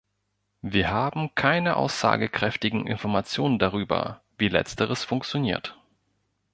Wir 0.63 0.89
haben 0.89 1.35
keine 1.35 1.75
aussagekräftigen 1.77 2.87
Informationen 2.87 3.59
darüber, 3.59 4.23
wie 4.39 4.47
Letzteres 4.47 5.03
funktioniert. 5.03 5.79